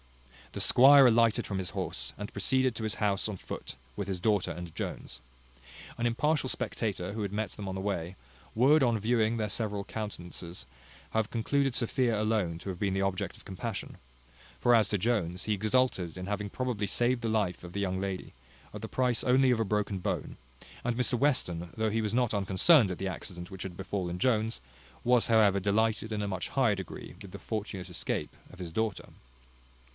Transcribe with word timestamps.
The 0.53 0.59
squire 0.59 1.05
alighted 1.07 1.45
from 1.47 1.59
his 1.59 1.69
horse, 1.69 2.11
and 2.17 2.33
proceeded 2.33 2.75
to 2.75 2.83
his 2.83 2.95
house 2.95 3.29
on 3.29 3.37
foot, 3.37 3.75
with 3.95 4.07
his 4.09 4.19
daughter 4.19 4.51
and 4.51 4.73
Jones. 4.75 5.21
An 5.97 6.05
impartial 6.07 6.49
spectator, 6.49 7.13
who 7.13 7.21
had 7.21 7.31
met 7.31 7.51
them 7.51 7.69
on 7.69 7.75
the 7.75 7.79
way, 7.81 8.15
would, 8.53 8.81
on 8.83 8.99
viewing 8.99 9.37
their 9.37 9.47
several 9.47 9.83
countenances, 9.85 10.65
have 11.11 11.29
concluded 11.29 11.73
Sophia 11.75 12.19
alone 12.19 12.57
to 12.59 12.69
have 12.69 12.79
been 12.79 12.93
the 12.93 13.01
object 13.01 13.37
of 13.37 13.45
compassion: 13.45 13.95
for 14.59 14.75
as 14.75 14.89
to 14.89 14.97
Jones, 14.97 15.43
he 15.43 15.53
exulted 15.53 16.17
in 16.17 16.25
having 16.25 16.49
probably 16.49 16.87
saved 16.87 17.21
the 17.21 17.29
life 17.29 17.63
of 17.63 17.71
the 17.71 17.79
young 17.79 18.01
lady, 18.01 18.33
at 18.73 18.81
the 18.81 18.89
price 18.89 19.23
only 19.23 19.51
of 19.51 19.59
a 19.59 19.63
broken 19.63 19.99
bone; 19.99 20.35
and 20.83 20.97
Mr 20.97 21.13
Western, 21.17 21.69
though 21.77 21.91
he 21.91 22.01
was 22.01 22.13
not 22.13 22.33
unconcerned 22.33 22.89
at 22.91 22.97
the 22.97 23.07
accident 23.07 23.51
which 23.51 23.63
had 23.63 23.77
befallen 23.77 24.17
Jones, 24.19 24.59
was, 25.03 25.27
however, 25.27 25.59
delighted 25.61 26.11
in 26.11 26.23
a 26.23 26.27
much 26.27 26.49
higher 26.49 26.75
degree 26.75 27.15
with 27.21 27.31
the 27.31 27.39
fortunate 27.39 27.89
escape 27.89 28.35
of 28.51 28.59
his 28.59 28.71
daughter. 28.73 29.09